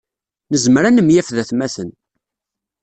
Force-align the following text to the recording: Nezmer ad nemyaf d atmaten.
Nezmer 0.51 0.83
ad 0.85 0.93
nemyaf 0.95 1.27
d 1.35 1.37
atmaten. 1.41 1.89